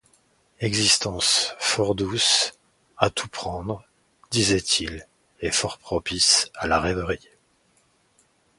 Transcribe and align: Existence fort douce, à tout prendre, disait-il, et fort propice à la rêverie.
Existence 0.61 1.53
fort 1.59 1.93
douce, 1.93 2.53
à 2.97 3.11
tout 3.11 3.27
prendre, 3.29 3.85
disait-il, 4.31 5.07
et 5.41 5.51
fort 5.51 5.77
propice 5.77 6.49
à 6.55 6.65
la 6.65 6.79
rêverie. 6.79 7.29